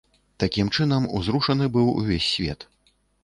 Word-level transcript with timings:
Такім 0.43 0.71
чынам, 0.77 1.05
узрушаны 1.19 1.69
быў 1.77 1.91
увесь 1.99 2.29
свет. 2.31 2.69